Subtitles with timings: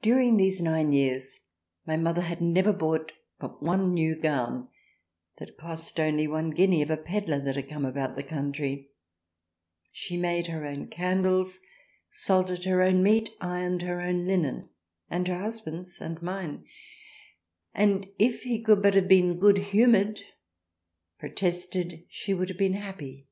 [0.00, 1.40] During these nine years
[1.84, 3.10] my Mother had never bought
[3.40, 4.68] but one new Gown,
[5.38, 8.92] that cost only one Guinea of a Pedlar that come about the Country,
[9.90, 11.58] she made her own candles,
[12.10, 14.68] salted her own meat, ironed her own Linen
[15.10, 16.64] and her THRALIANA 19 Husbands and mine,
[17.74, 20.20] and if he would but have been good humoured
[21.18, 23.26] protested she would have been happy."